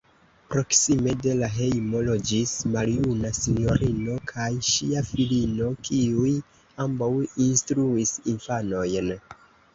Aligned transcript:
Proksime 0.51 1.11
de 1.25 1.33
la 1.41 1.49
hejmo 1.57 1.99
loĝis 2.07 2.53
maljuna 2.75 3.31
sinjorino 3.41 4.17
kaj 4.33 4.49
ŝia 4.71 5.05
filino, 5.11 5.69
kiuj 5.91 6.33
ambaŭ 6.89 7.13
instruis 7.47 8.17
infanojn. 8.35 9.15